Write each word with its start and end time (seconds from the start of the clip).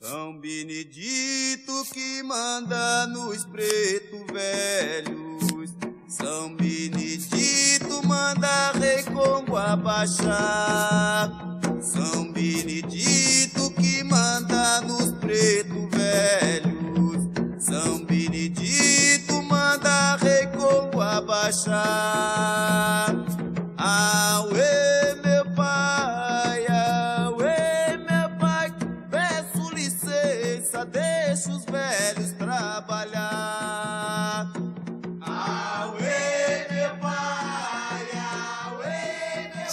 São 0.00 0.38
Benedito 0.38 1.84
que 1.92 2.22
manda 2.22 3.04
nos 3.08 3.44
preto 3.46 4.32
velhos. 4.32 5.74
São 6.06 6.54
Benedito 6.54 8.06
manda 8.06 8.70
rei 8.78 9.02
Congo 9.02 9.56
abaixar. 9.56 11.28
São 11.80 12.30
Benedito 12.30 13.72
que 13.72 14.04
manda 14.04 14.82
nos 14.82 15.10
preto 15.18 15.88
velhos. 15.88 17.58
São 17.58 18.04
Benedito 18.04 19.42
manda 19.42 20.14
rei 20.14 20.46
Congo 20.46 21.00
abaixar. 21.00 22.17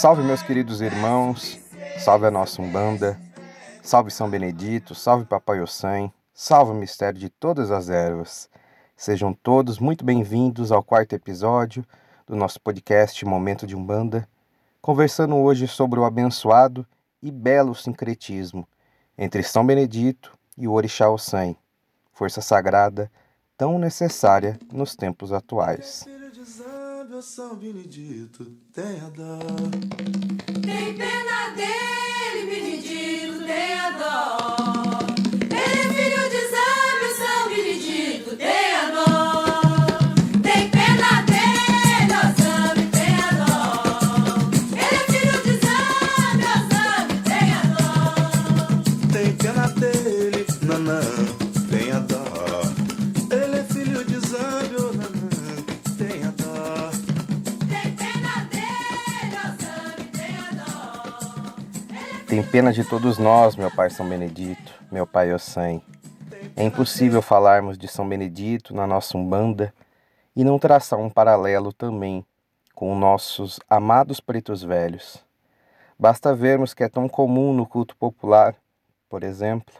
Salve, 0.06 0.22
meus 0.22 0.40
queridos 0.40 0.80
irmãos, 0.80 1.58
salve 1.98 2.26
a 2.26 2.30
nossa 2.30 2.62
Umbanda, 2.62 3.18
salve 3.82 4.08
São 4.08 4.30
Benedito, 4.30 4.94
salve 4.94 5.24
Papai 5.24 5.60
Ossan, 5.60 6.12
salve 6.32 6.70
o 6.70 6.76
mistério 6.76 7.18
de 7.18 7.28
todas 7.28 7.72
as 7.72 7.90
ervas. 7.90 8.48
Sejam 8.96 9.34
todos 9.34 9.80
muito 9.80 10.04
bem-vindos 10.04 10.70
ao 10.70 10.80
quarto 10.80 11.14
episódio 11.14 11.84
do 12.24 12.36
nosso 12.36 12.60
podcast 12.60 13.24
Momento 13.26 13.66
de 13.66 13.74
Umbanda, 13.74 14.28
conversando 14.80 15.34
hoje 15.34 15.66
sobre 15.66 15.98
o 15.98 16.04
abençoado 16.04 16.86
e 17.20 17.32
belo 17.32 17.74
sincretismo 17.74 18.64
entre 19.18 19.42
São 19.42 19.66
Benedito 19.66 20.38
e 20.56 20.68
o 20.68 20.72
Orixá 20.72 21.10
Ossan, 21.10 21.56
força 22.12 22.40
sagrada 22.40 23.10
tão 23.58 23.76
necessária 23.76 24.56
nos 24.72 24.94
tempos 24.94 25.32
atuais. 25.32 26.06
Zambia, 27.16 27.22
São 27.22 27.54
Benedito, 27.56 28.44
tenha 28.72 29.10
dó. 29.10 29.38
Tem 30.62 30.94
pena 30.96 31.54
dele, 31.54 32.46
Benedito, 32.50 33.44
tenha 33.46 33.90
dó. 33.92 34.75
Pena 62.56 62.72
de 62.72 62.82
todos 62.84 63.18
nós, 63.18 63.54
meu 63.54 63.70
pai 63.70 63.90
São 63.90 64.08
Benedito, 64.08 64.82
meu 64.90 65.06
pai 65.06 65.30
Ossan. 65.30 65.82
É 66.56 66.64
impossível 66.64 67.20
falarmos 67.20 67.76
de 67.76 67.86
São 67.86 68.08
Benedito 68.08 68.74
na 68.74 68.86
nossa 68.86 69.18
Umbanda 69.18 69.74
e 70.34 70.42
não 70.42 70.58
traçar 70.58 70.98
um 70.98 71.10
paralelo 71.10 71.70
também 71.70 72.24
com 72.74 72.96
nossos 72.96 73.60
amados 73.68 74.20
pretos 74.20 74.62
velhos. 74.62 75.22
Basta 75.98 76.34
vermos 76.34 76.72
que 76.72 76.82
é 76.82 76.88
tão 76.88 77.10
comum 77.10 77.52
no 77.52 77.66
culto 77.66 77.94
popular, 77.94 78.54
por 79.06 79.22
exemplo, 79.22 79.74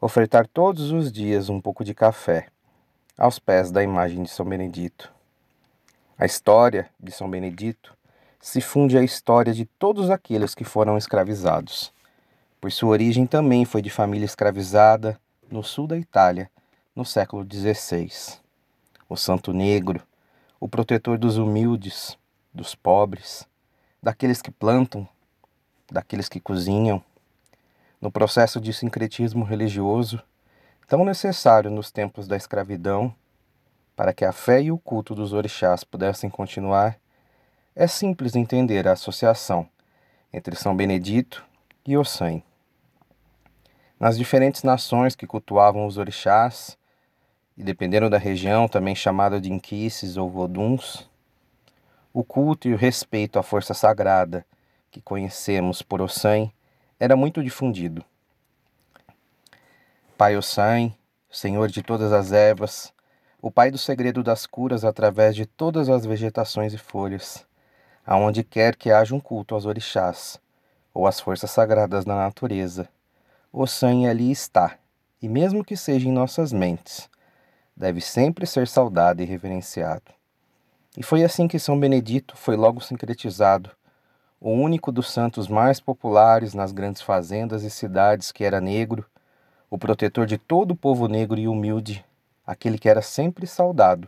ofertar 0.00 0.46
todos 0.46 0.92
os 0.92 1.10
dias 1.10 1.48
um 1.48 1.60
pouco 1.60 1.82
de 1.82 1.92
café 1.92 2.46
aos 3.18 3.40
pés 3.40 3.72
da 3.72 3.82
imagem 3.82 4.22
de 4.22 4.30
São 4.30 4.46
Benedito. 4.46 5.12
A 6.16 6.24
história 6.24 6.88
de 7.00 7.10
São 7.10 7.28
Benedito 7.28 7.96
se 8.40 8.60
funde 8.60 8.96
à 8.96 9.02
história 9.02 9.52
de 9.52 9.64
todos 9.64 10.08
aqueles 10.08 10.54
que 10.54 10.62
foram 10.62 10.96
escravizados, 10.96 11.95
pois 12.66 12.74
sua 12.74 12.88
origem 12.88 13.28
também 13.28 13.64
foi 13.64 13.80
de 13.80 13.88
família 13.88 14.24
escravizada 14.24 15.20
no 15.48 15.62
sul 15.62 15.86
da 15.86 15.96
Itália, 15.96 16.50
no 16.96 17.04
século 17.04 17.46
XVI. 17.48 18.40
O 19.08 19.16
Santo 19.16 19.52
Negro, 19.52 20.02
o 20.58 20.68
protetor 20.68 21.16
dos 21.16 21.36
humildes, 21.36 22.18
dos 22.52 22.74
pobres, 22.74 23.46
daqueles 24.02 24.42
que 24.42 24.50
plantam, 24.50 25.08
daqueles 25.88 26.28
que 26.28 26.40
cozinham, 26.40 27.00
no 28.00 28.10
processo 28.10 28.60
de 28.60 28.72
sincretismo 28.72 29.44
religioso, 29.44 30.20
tão 30.88 31.04
necessário 31.04 31.70
nos 31.70 31.92
tempos 31.92 32.26
da 32.26 32.36
escravidão, 32.36 33.14
para 33.94 34.12
que 34.12 34.24
a 34.24 34.32
fé 34.32 34.60
e 34.60 34.72
o 34.72 34.78
culto 34.78 35.14
dos 35.14 35.32
orixás 35.32 35.84
pudessem 35.84 36.28
continuar, 36.28 36.98
é 37.76 37.86
simples 37.86 38.34
entender 38.34 38.88
a 38.88 38.92
associação 38.94 39.68
entre 40.32 40.56
São 40.56 40.74
Benedito 40.76 41.44
e 41.86 41.96
Ossan. 41.96 42.42
Nas 43.98 44.18
diferentes 44.18 44.62
nações 44.62 45.16
que 45.16 45.26
cultuavam 45.26 45.86
os 45.86 45.96
orixás, 45.96 46.76
e 47.56 47.64
dependendo 47.64 48.10
da 48.10 48.18
região, 48.18 48.68
também 48.68 48.94
chamada 48.94 49.40
de 49.40 49.50
inquices 49.50 50.18
ou 50.18 50.28
voduns, 50.28 51.08
o 52.12 52.22
culto 52.22 52.68
e 52.68 52.74
o 52.74 52.76
respeito 52.76 53.38
à 53.38 53.42
força 53.42 53.72
sagrada 53.72 54.44
que 54.90 55.00
conhecemos 55.00 55.80
por 55.80 56.02
Ossan 56.02 56.50
era 57.00 57.16
muito 57.16 57.42
difundido. 57.42 58.04
Pai 60.18 60.36
Ossan, 60.36 60.92
Senhor 61.30 61.68
de 61.68 61.82
todas 61.82 62.12
as 62.12 62.32
ervas, 62.32 62.92
o 63.40 63.50
Pai 63.50 63.70
do 63.70 63.78
segredo 63.78 64.22
das 64.22 64.46
curas 64.46 64.84
através 64.84 65.34
de 65.34 65.46
todas 65.46 65.88
as 65.88 66.04
vegetações 66.04 66.74
e 66.74 66.78
folhas, 66.78 67.46
aonde 68.06 68.44
quer 68.44 68.76
que 68.76 68.90
haja 68.90 69.14
um 69.14 69.20
culto 69.20 69.54
aos 69.54 69.64
orixás 69.64 70.38
ou 70.92 71.06
às 71.06 71.18
forças 71.18 71.50
sagradas 71.50 72.04
da 72.04 72.14
natureza, 72.14 72.88
Ossan 73.58 74.06
ali 74.06 74.30
está, 74.30 74.76
e 75.22 75.30
mesmo 75.30 75.64
que 75.64 75.78
seja 75.78 76.06
em 76.06 76.12
nossas 76.12 76.52
mentes, 76.52 77.08
deve 77.74 78.02
sempre 78.02 78.46
ser 78.46 78.68
saudado 78.68 79.22
e 79.22 79.24
reverenciado. 79.24 80.12
E 80.94 81.02
foi 81.02 81.24
assim 81.24 81.48
que 81.48 81.58
São 81.58 81.80
Benedito 81.80 82.36
foi 82.36 82.54
logo 82.54 82.82
sincretizado, 82.82 83.70
o 84.38 84.50
único 84.50 84.92
dos 84.92 85.10
santos 85.10 85.48
mais 85.48 85.80
populares 85.80 86.52
nas 86.52 86.70
grandes 86.70 87.00
fazendas 87.00 87.62
e 87.62 87.70
cidades 87.70 88.30
que 88.30 88.44
era 88.44 88.60
negro, 88.60 89.06
o 89.70 89.78
protetor 89.78 90.26
de 90.26 90.36
todo 90.36 90.72
o 90.72 90.76
povo 90.76 91.08
negro 91.08 91.40
e 91.40 91.48
humilde, 91.48 92.04
aquele 92.46 92.76
que 92.76 92.90
era 92.90 93.00
sempre 93.00 93.46
saudado 93.46 94.06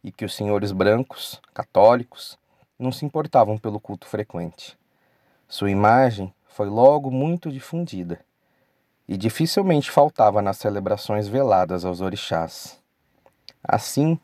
e 0.00 0.12
que 0.12 0.24
os 0.24 0.32
senhores 0.32 0.70
brancos, 0.70 1.42
católicos, 1.52 2.38
não 2.78 2.92
se 2.92 3.04
importavam 3.04 3.58
pelo 3.58 3.80
culto 3.80 4.06
frequente. 4.06 4.78
Sua 5.48 5.72
imagem 5.72 6.32
foi 6.46 6.68
logo 6.68 7.10
muito 7.10 7.50
difundida 7.50 8.24
e 9.08 9.16
dificilmente 9.16 9.90
faltava 9.90 10.42
nas 10.42 10.56
celebrações 10.56 11.28
veladas 11.28 11.84
aos 11.84 12.00
orixás. 12.00 12.78
Assim, 13.62 14.18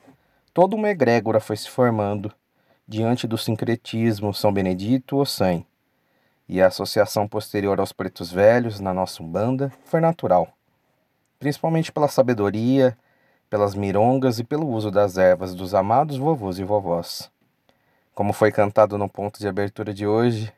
toda 0.53 0.77
uma 0.77 0.91
egrégora 0.91 1.41
foi 1.41 1.57
se 1.57 1.69
formando 1.69 2.33
diante 2.87 3.27
do 3.27 3.39
sincretismo 3.39 4.35
São 4.35 4.53
Benedito 4.53 5.17
Ossan, 5.17 5.65
e 6.49 6.61
a 6.61 6.67
associação 6.67 7.27
posterior 7.27 7.81
aos 7.81 7.93
pretos 7.93 8.31
velhos 8.31 8.81
na 8.81 8.93
nossa 8.93 9.23
Umbanda 9.23 9.73
foi 9.85 10.01
natural, 10.01 10.49
principalmente 11.39 11.91
pela 11.91 12.09
sabedoria, 12.09 12.97
pelas 13.49 13.75
mirongas 13.75 14.39
e 14.39 14.45
pelo 14.45 14.69
uso 14.69 14.91
das 14.91 15.17
ervas 15.17 15.55
dos 15.55 15.75
amados 15.75 16.17
vovôs 16.17 16.59
e 16.59 16.65
vovós. 16.65 17.31
Como 18.15 18.33
foi 18.33 18.53
cantado 18.53 18.99
no 18.99 19.09
ponto 19.09 19.39
de 19.39 19.49
abertura 19.49 19.95
de 19.95 20.07
hoje, 20.07 20.53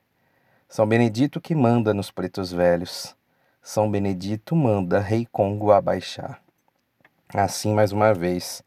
São 0.68 0.86
Benedito 0.86 1.40
que 1.40 1.54
manda 1.54 1.94
nos 1.94 2.10
pretos 2.10 2.50
velhos, 2.50 3.14
São 3.66 3.90
Benedito 3.90 4.54
manda 4.54 5.00
Rei 5.00 5.26
Congo 5.32 5.72
abaixar. 5.72 6.38
Assim, 7.32 7.72
mais 7.72 7.92
uma 7.92 8.12
vez, 8.12 8.62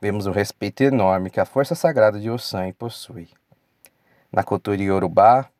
vemos 0.00 0.26
o 0.26 0.30
respeito 0.30 0.84
enorme 0.84 1.28
que 1.28 1.40
a 1.40 1.44
força 1.44 1.74
sagrada 1.74 2.20
de 2.20 2.30
Ossan 2.30 2.70
possui. 2.70 3.30
Na 4.30 4.44
cultura 4.44 4.80
iorubá, 4.80 5.50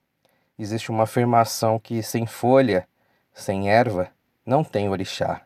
existe 0.56 0.92
uma 0.92 1.02
afirmação 1.02 1.80
que 1.80 2.04
sem 2.04 2.24
folha, 2.24 2.86
sem 3.34 3.68
erva, 3.68 4.12
não 4.46 4.62
tem 4.62 4.88
orixá. 4.88 5.42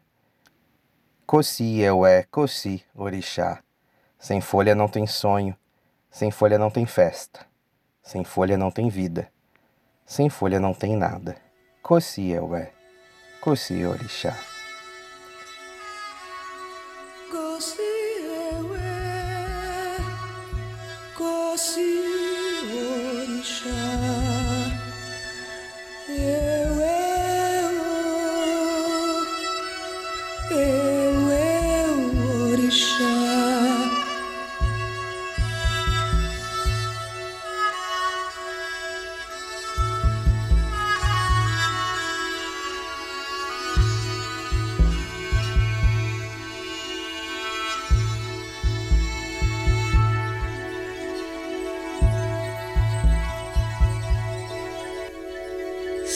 Kosi 1.25 1.81
eu 1.81 2.05
é 2.05 2.25
Kosi, 2.25 2.85
orixá. 2.95 3.62
Sem 4.19 4.43
folha 4.43 4.75
não 4.75 4.89
tem 4.89 5.06
sonho, 5.06 5.56
sem 6.11 6.31
folha 6.31 6.59
não 6.59 6.71
tem 6.71 6.85
festa, 6.85 7.47
sem 8.03 8.25
folha 8.25 8.59
não 8.59 8.71
tem 8.71 8.91
vida, 8.91 9.27
sem 10.05 10.29
folha 10.29 10.61
não 10.61 10.75
tem 10.75 10.99
nada. 10.99 11.35
Kosi 11.83 12.29
eu 12.29 12.55
é 12.55 12.81
Kosi, 13.43 13.85
orixá. 13.85 14.52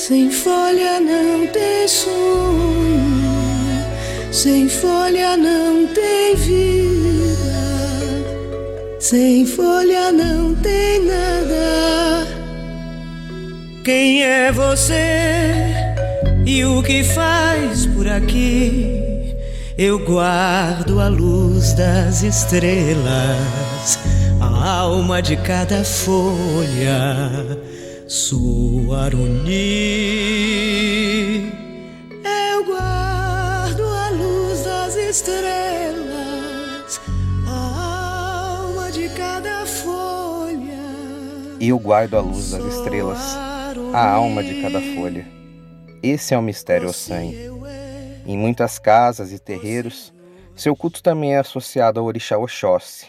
Sem 0.08 0.31
folha 0.31 1.00
não 1.00 1.49
tem 1.49 1.88
sonho, 1.88 2.14
sem 4.31 4.69
folha 4.69 5.37
não 5.37 5.85
tem 5.88 6.37
vida, 6.37 7.49
sem 9.00 9.44
folha 9.44 10.12
não 10.12 10.55
tem 10.55 11.05
nada. 11.05 12.25
Quem 13.85 14.23
é 14.23 14.53
você 14.53 15.75
e 16.47 16.64
o 16.64 16.81
que 16.85 17.02
faz 17.02 17.87
por 17.87 18.06
aqui? 18.06 19.35
Eu 19.76 19.99
guardo 19.99 21.00
a 21.00 21.09
luz 21.09 21.73
das 21.73 22.23
estrelas, 22.23 23.99
a 24.41 24.70
alma 24.70 25.20
de 25.20 25.37
cada 25.37 25.82
folha 25.82 27.59
Suaruni. 28.08 29.53
Eu 32.25 32.64
guardo 32.64 33.82
a 33.82 34.11
luz 34.11 34.62
das 34.62 34.94
estrelas, 34.94 37.00
a 37.49 38.61
alma 38.61 38.93
de 38.93 39.08
cada 39.08 39.67
folha. 39.67 40.79
E 41.58 41.69
eu 41.69 41.81
guardo 41.81 42.17
a 42.17 42.20
luz 42.20 42.53
das 42.53 42.64
estrelas, 42.64 43.19
a 43.93 44.09
alma 44.09 44.44
de 44.44 44.62
cada 44.62 44.81
folha. 44.81 45.26
Esse 46.00 46.32
é 46.32 46.38
o 46.38 46.43
mistério 46.43 46.88
Ossan. 46.88 47.32
Em 48.25 48.38
muitas 48.38 48.79
casas 48.79 49.32
e 49.32 49.38
terreiros, 49.41 50.14
seu 50.55 50.76
culto 50.76 51.02
também 51.02 51.35
é 51.35 51.38
associado 51.38 51.99
ao 51.99 52.06
orixá 52.06 52.38
Oxóssi, 52.38 53.06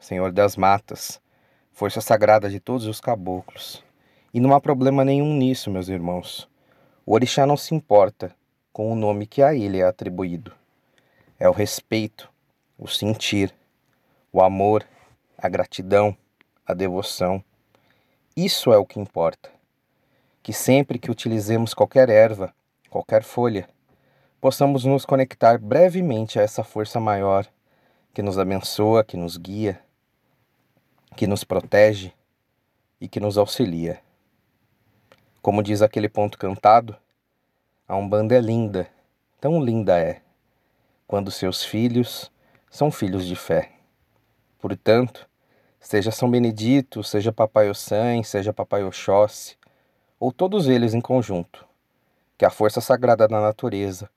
senhor 0.00 0.32
das 0.32 0.56
matas, 0.56 1.20
força 1.70 2.00
sagrada 2.00 2.48
de 2.48 2.58
todos 2.58 2.86
os 2.86 2.98
caboclos. 2.98 3.86
E 4.32 4.40
não 4.40 4.54
há 4.54 4.60
problema 4.60 5.04
nenhum 5.04 5.34
nisso, 5.34 5.70
meus 5.70 5.88
irmãos. 5.88 6.48
O 7.06 7.14
orixá 7.14 7.46
não 7.46 7.56
se 7.56 7.74
importa 7.74 8.34
com 8.72 8.92
o 8.92 8.94
nome 8.94 9.26
que 9.26 9.42
a 9.42 9.54
ele 9.54 9.80
é 9.80 9.84
atribuído. 9.84 10.52
É 11.38 11.48
o 11.48 11.52
respeito, 11.52 12.30
o 12.78 12.86
sentir, 12.86 13.54
o 14.32 14.42
amor, 14.42 14.84
a 15.36 15.48
gratidão, 15.48 16.16
a 16.66 16.74
devoção. 16.74 17.42
Isso 18.36 18.72
é 18.72 18.76
o 18.76 18.84
que 18.84 19.00
importa. 19.00 19.50
Que 20.42 20.52
sempre 20.52 20.98
que 20.98 21.10
utilizemos 21.10 21.72
qualquer 21.72 22.10
erva, 22.10 22.52
qualquer 22.90 23.22
folha, 23.22 23.68
possamos 24.40 24.84
nos 24.84 25.04
conectar 25.04 25.58
brevemente 25.58 26.38
a 26.38 26.42
essa 26.42 26.62
força 26.62 27.00
maior 27.00 27.46
que 28.12 28.22
nos 28.22 28.38
abençoa, 28.38 29.02
que 29.02 29.16
nos 29.16 29.36
guia, 29.36 29.80
que 31.16 31.26
nos 31.26 31.42
protege 31.42 32.12
e 33.00 33.08
que 33.08 33.20
nos 33.20 33.38
auxilia. 33.38 34.00
Como 35.40 35.62
diz 35.62 35.82
aquele 35.82 36.08
ponto 36.08 36.36
cantado, 36.36 36.96
a 37.86 37.96
Umbanda 37.96 38.34
é 38.34 38.40
linda, 38.40 38.88
tão 39.40 39.62
linda 39.62 39.96
é, 39.96 40.20
quando 41.06 41.30
seus 41.30 41.62
filhos 41.62 42.30
são 42.68 42.90
filhos 42.90 43.24
de 43.24 43.36
fé. 43.36 43.70
Portanto, 44.58 45.28
seja 45.78 46.10
São 46.10 46.28
Benedito, 46.28 47.04
seja 47.04 47.32
Papai 47.32 47.70
Ossan, 47.70 48.20
seja 48.24 48.52
Papai 48.52 48.82
Oxóssi, 48.82 49.56
ou 50.18 50.32
todos 50.32 50.66
eles 50.66 50.92
em 50.92 51.00
conjunto, 51.00 51.64
que 52.36 52.44
a 52.44 52.50
força 52.50 52.80
sagrada 52.80 53.28
da 53.28 53.40
natureza 53.40 54.10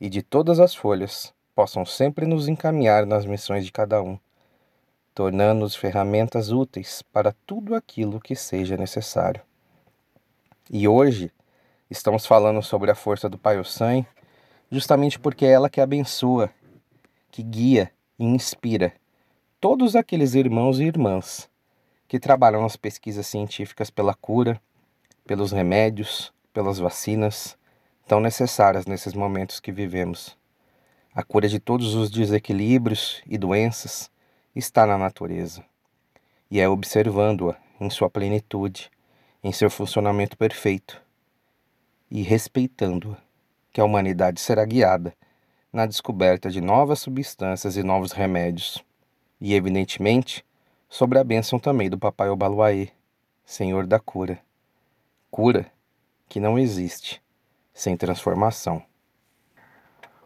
e 0.00 0.08
de 0.08 0.22
todas 0.22 0.60
as 0.60 0.76
folhas 0.76 1.34
possam 1.56 1.84
sempre 1.84 2.24
nos 2.24 2.46
encaminhar 2.46 3.04
nas 3.04 3.26
missões 3.26 3.64
de 3.64 3.72
cada 3.72 4.00
um, 4.00 4.16
tornando-nos 5.12 5.74
ferramentas 5.74 6.52
úteis 6.52 7.02
para 7.02 7.34
tudo 7.44 7.74
aquilo 7.74 8.20
que 8.20 8.36
seja 8.36 8.76
necessário. 8.76 9.47
E 10.70 10.86
hoje 10.86 11.32
estamos 11.90 12.26
falando 12.26 12.62
sobre 12.62 12.90
a 12.90 12.94
força 12.94 13.26
do 13.26 13.38
Pai 13.38 13.58
Ossan, 13.58 14.04
justamente 14.70 15.18
porque 15.18 15.46
é 15.46 15.52
ela 15.52 15.70
que 15.70 15.80
abençoa, 15.80 16.50
que 17.30 17.42
guia 17.42 17.90
e 18.18 18.26
inspira 18.26 18.92
todos 19.58 19.96
aqueles 19.96 20.34
irmãos 20.34 20.78
e 20.78 20.84
irmãs 20.84 21.48
que 22.06 22.20
trabalham 22.20 22.60
nas 22.60 22.76
pesquisas 22.76 23.26
científicas 23.26 23.88
pela 23.88 24.12
cura, 24.12 24.60
pelos 25.26 25.52
remédios, 25.52 26.34
pelas 26.52 26.78
vacinas, 26.78 27.56
tão 28.06 28.20
necessárias 28.20 28.84
nesses 28.84 29.14
momentos 29.14 29.60
que 29.60 29.72
vivemos. 29.72 30.36
A 31.14 31.22
cura 31.22 31.48
de 31.48 31.58
todos 31.58 31.94
os 31.94 32.10
desequilíbrios 32.10 33.22
e 33.26 33.38
doenças 33.38 34.10
está 34.54 34.86
na 34.86 34.98
natureza, 34.98 35.64
e 36.50 36.60
é 36.60 36.68
observando-a 36.68 37.56
em 37.80 37.88
sua 37.88 38.10
plenitude 38.10 38.90
em 39.48 39.52
seu 39.52 39.70
funcionamento 39.70 40.36
perfeito 40.36 41.00
e 42.10 42.20
respeitando-a, 42.20 43.16
que 43.72 43.80
a 43.80 43.84
humanidade 43.84 44.42
será 44.42 44.62
guiada 44.62 45.14
na 45.72 45.86
descoberta 45.86 46.50
de 46.50 46.60
novas 46.60 46.98
substâncias 46.98 47.74
e 47.74 47.82
novos 47.82 48.12
remédios, 48.12 48.84
e 49.40 49.54
evidentemente 49.54 50.44
sobre 50.86 51.18
a 51.18 51.24
bênção 51.24 51.58
também 51.58 51.88
do 51.88 51.98
Papai 51.98 52.28
Obaluaê, 52.28 52.90
Senhor 53.42 53.86
da 53.86 53.98
cura. 53.98 54.38
Cura 55.30 55.72
que 56.28 56.40
não 56.40 56.58
existe 56.58 57.22
sem 57.72 57.96
transformação. 57.96 58.82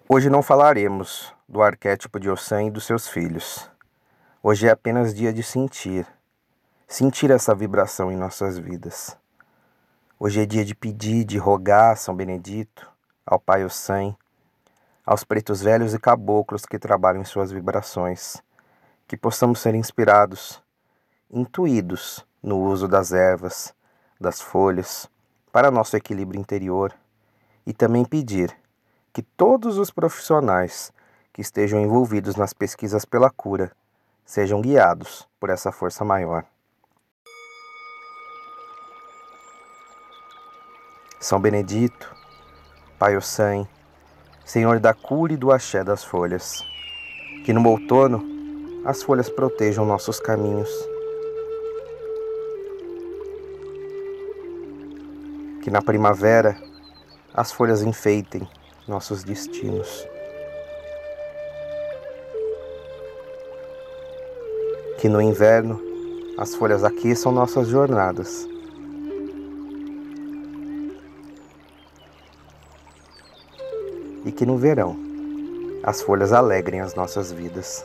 Hoje 0.09 0.29
não 0.29 0.43
falaremos 0.43 1.33
do 1.49 1.63
arquétipo 1.63 2.19
de 2.19 2.29
Ossan 2.29 2.65
e 2.65 2.71
dos 2.73 2.87
seus 2.87 3.07
filhos. 3.07 3.71
Hoje 4.43 4.67
é 4.67 4.71
apenas 4.73 5.15
dia 5.15 5.33
de 5.33 5.45
sentir 5.45 6.09
sentir 6.93 7.31
essa 7.31 7.55
vibração 7.55 8.13
em 8.13 8.17
nossas 8.17 8.59
vidas. 8.59 9.17
Hoje 10.21 10.43
é 10.43 10.45
dia 10.45 10.63
de 10.63 10.75
pedir, 10.75 11.25
de 11.25 11.39
rogar 11.39 11.93
a 11.93 11.97
São 11.97 12.15
Benedito, 12.15 12.87
ao 13.25 13.41
Pai 13.41 13.65
Ossan, 13.65 14.15
aos 15.07 15.25
pretos 15.25 15.63
velhos 15.63 15.95
e 15.95 15.99
caboclos 15.99 16.67
que 16.67 16.79
trabalham 16.79 17.23
em 17.23 17.25
suas 17.25 17.51
vibrações, 17.51 18.43
que 19.09 19.17
possamos 19.17 19.61
ser 19.61 19.75
inspirados, 19.75 20.63
intuídos 21.31 22.27
no 22.43 22.61
uso 22.61 22.87
das 22.87 23.11
ervas, 23.11 23.75
das 24.21 24.43
folhas, 24.43 25.09
para 25.51 25.71
nosso 25.71 25.97
equilíbrio 25.97 26.39
interior, 26.39 26.93
e 27.65 27.73
também 27.73 28.05
pedir 28.05 28.55
que 29.15 29.23
todos 29.23 29.79
os 29.79 29.91
profissionais 29.91 30.93
que 31.33 31.41
estejam 31.41 31.81
envolvidos 31.81 32.37
nas 32.37 32.53
pesquisas 32.53 33.07
pela 33.07 33.31
cura 33.31 33.73
sejam 34.27 34.61
guiados 34.61 35.27
por 35.41 35.49
essa 35.49 35.73
força 35.73 36.05
maior. 36.05 36.45
São 41.23 41.41
Benedito, 41.41 42.13
Pai 42.99 43.17
Ossan, 43.17 43.65
Senhor 44.45 44.81
da 44.81 44.93
cura 44.93 45.33
e 45.33 45.37
do 45.37 45.53
axé 45.53 45.85
das 45.85 46.03
folhas, 46.03 46.65
que 47.45 47.53
no 47.53 47.65
outono 47.65 48.21
as 48.85 49.05
folhas 49.05 49.31
protejam 49.31 49.87
nossos 49.87 50.19
caminhos. 50.19 50.69
Que 55.63 55.71
na 55.71 55.81
primavera 55.81 56.61
as 57.33 57.53
folhas 57.53 57.85
enfeitem 57.85 58.43
nossos 58.89 59.23
destinos. 59.23 60.05
Que 64.99 65.09
no 65.09 65.23
inverno 65.23 65.81
as 66.37 66.53
folhas 66.57 66.83
aqueçam 66.83 67.31
nossas 67.31 67.69
jornadas 67.69 68.51
e 74.25 74.33
que 74.33 74.47
no 74.47 74.57
verão 74.57 74.97
as 75.83 76.01
folhas 76.01 76.33
alegrem 76.33 76.81
as 76.81 76.95
nossas 76.95 77.33
vidas. 77.33 77.85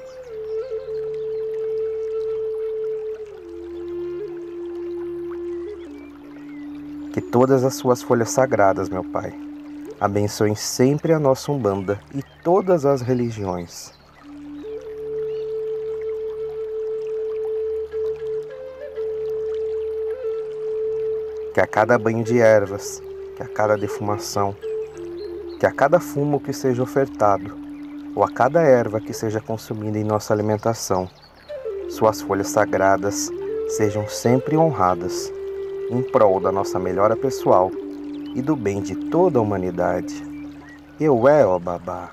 Que 7.12 7.22
todas 7.22 7.64
as 7.64 7.76
suas 7.76 8.04
folhas 8.04 8.30
sagradas, 8.30 8.90
meu 8.90 9.04
Pai, 9.04 9.34
abençoem 10.00 10.54
sempre 10.54 11.12
a 11.12 11.20
nossa 11.20 11.52
Umbanda 11.52 12.00
e 12.14 12.22
todas 12.44 12.86
as 12.86 13.02
religiões. 13.02 13.92
Que 21.56 21.60
a 21.60 21.66
cada 21.66 21.98
banho 21.98 22.24
de 22.24 22.40
ervas, 22.40 23.02
que 23.36 23.42
a 23.42 23.48
cada 23.48 23.76
defumação, 23.76 24.56
que 25.60 25.66
a 25.66 25.72
cada 25.72 26.00
fumo 26.00 26.40
que 26.40 26.54
seja 26.54 26.84
ofertado, 26.84 27.58
ou 28.16 28.24
a 28.24 28.30
cada 28.30 28.62
erva 28.62 29.00
que 29.00 29.14
seja 29.14 29.42
consumida 29.42 29.98
em 29.98 30.04
nossa 30.04 30.34
alimentação, 30.34 31.10
suas 31.90 32.22
folhas 32.22 32.50
sagradas 32.50 33.30
sejam 33.70 34.08
sempre 34.08 34.58
honradas, 34.58 35.32
em 35.90 36.02
prol 36.04 36.40
da 36.40 36.52
nossa 36.52 36.78
melhora 36.78 37.16
pessoal 37.16 37.72
e 38.36 38.42
do 38.42 38.56
bem 38.56 38.82
de 38.82 38.96
toda 39.10 39.40
a 39.40 39.42
humanidade. 39.42 40.24
Eu 41.00 41.28
é, 41.28 41.46
ó 41.46 41.58
babá. 41.58 42.12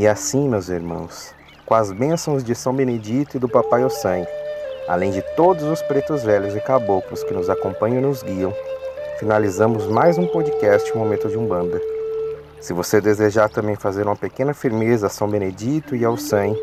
E 0.00 0.08
assim, 0.08 0.48
meus 0.48 0.70
irmãos, 0.70 1.34
com 1.66 1.74
as 1.74 1.92
bênçãos 1.92 2.42
de 2.42 2.54
São 2.54 2.72
Benedito 2.72 3.36
e 3.36 3.38
do 3.38 3.46
Papai 3.46 3.84
Ossan, 3.84 4.24
além 4.88 5.10
de 5.10 5.20
todos 5.36 5.62
os 5.64 5.82
pretos 5.82 6.22
velhos 6.22 6.56
e 6.56 6.60
caboclos 6.62 7.22
que 7.22 7.34
nos 7.34 7.50
acompanham 7.50 7.98
e 7.98 8.06
nos 8.06 8.22
guiam, 8.22 8.50
finalizamos 9.18 9.86
mais 9.88 10.16
um 10.16 10.26
podcast 10.26 10.96
Momento 10.96 11.28
de 11.28 11.36
Umbanda. 11.36 11.78
Se 12.62 12.72
você 12.72 12.98
desejar 12.98 13.50
também 13.50 13.76
fazer 13.76 14.06
uma 14.06 14.16
pequena 14.16 14.54
firmeza 14.54 15.08
a 15.08 15.10
São 15.10 15.28
Benedito 15.28 15.94
e 15.94 16.02
ao 16.02 16.16
Sam, 16.16 16.54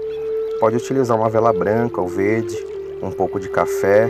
pode 0.59 0.77
utilizar 0.77 1.15
uma 1.15 1.29
vela 1.29 1.53
branca 1.53 2.01
ou 2.01 2.07
verde, 2.07 2.57
um 3.03 3.11
pouco 3.11 3.39
de 3.39 3.49
café, 3.49 4.09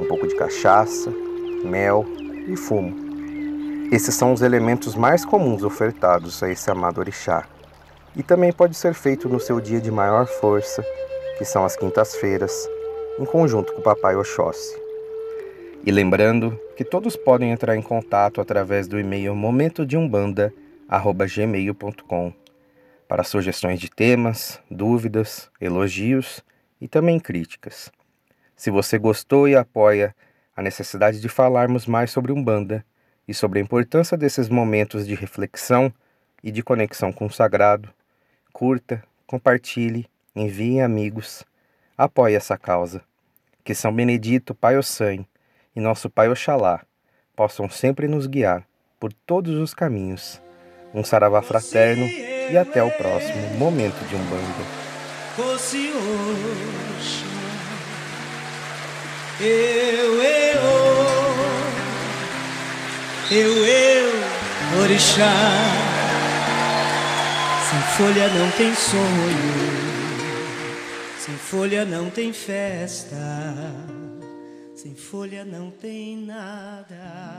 um 0.00 0.06
pouco 0.06 0.26
de 0.26 0.34
cachaça, 0.34 1.08
mel 1.64 2.04
e 2.48 2.56
fumo. 2.56 2.92
Esses 3.92 4.12
são 4.16 4.32
os 4.32 4.42
elementos 4.42 4.96
mais 4.96 5.24
comuns 5.24 5.62
ofertados 5.62 6.42
a 6.42 6.50
esse 6.50 6.68
amado 6.68 6.98
orixá. 6.98 7.46
E 8.16 8.22
também 8.22 8.52
pode 8.52 8.74
ser 8.74 8.94
feito 8.94 9.28
no 9.28 9.38
seu 9.38 9.60
dia 9.60 9.80
de 9.80 9.90
maior 9.90 10.26
força, 10.26 10.84
que 11.38 11.44
são 11.44 11.64
as 11.64 11.76
quintas-feiras, 11.76 12.68
em 13.18 13.24
conjunto 13.24 13.72
com 13.72 13.80
o 13.80 13.84
Papai 13.84 14.16
Oxóssi. 14.16 14.76
E 15.84 15.90
lembrando 15.92 16.58
que 16.76 16.84
todos 16.84 17.14
podem 17.14 17.52
entrar 17.52 17.76
em 17.76 17.82
contato 17.82 18.40
através 18.40 18.88
do 18.88 18.98
e-mail 18.98 19.34
momentodeumbanda.com 19.36 20.66
gmail.com 20.88 22.32
para 23.08 23.24
sugestões 23.24 23.80
de 23.80 23.90
temas, 23.90 24.60
dúvidas, 24.70 25.50
elogios 25.60 26.42
e 26.80 26.88
também 26.88 27.18
críticas. 27.18 27.90
Se 28.56 28.70
você 28.70 28.98
gostou 28.98 29.48
e 29.48 29.54
apoia 29.54 30.14
a 30.56 30.62
necessidade 30.62 31.20
de 31.20 31.28
falarmos 31.28 31.86
mais 31.86 32.10
sobre 32.10 32.32
Umbanda 32.32 32.84
e 33.28 33.34
sobre 33.34 33.58
a 33.58 33.62
importância 33.62 34.16
desses 34.16 34.48
momentos 34.48 35.06
de 35.06 35.14
reflexão 35.14 35.92
e 36.42 36.50
de 36.50 36.62
conexão 36.62 37.12
com 37.12 37.26
o 37.26 37.30
sagrado, 37.30 37.88
curta, 38.56 39.02
compartilhe, 39.26 40.06
envie 40.34 40.80
amigos, 40.80 41.44
apoie 41.94 42.34
essa 42.34 42.56
causa. 42.56 43.02
Que 43.62 43.74
São 43.74 43.94
Benedito, 43.94 44.54
Pai 44.54 44.78
Ossan 44.78 45.26
e 45.74 45.80
nosso 45.80 46.08
Pai 46.08 46.30
Oxalá 46.30 46.80
possam 47.36 47.68
sempre 47.68 48.08
nos 48.08 48.26
guiar 48.26 48.66
por 48.98 49.12
todos 49.12 49.58
os 49.58 49.74
caminhos 49.74 50.40
um 50.94 51.04
saravá 51.04 51.42
fraterno 51.42 52.06
e 52.50 52.56
até 52.56 52.82
o 52.82 52.90
próximo 52.92 53.58
momento 53.58 54.02
de 54.08 54.16
Umbanda. 54.16 54.64
Sem 67.76 67.84
folha 67.98 68.28
não 68.28 68.50
tem 68.52 68.74
sonho, 68.74 69.36
sem 71.18 71.36
folha 71.36 71.84
não 71.84 72.08
tem 72.08 72.32
festa, 72.32 73.14
sem 74.74 74.94
folha 74.94 75.44
não 75.44 75.70
tem 75.70 76.16
nada. 76.16 77.35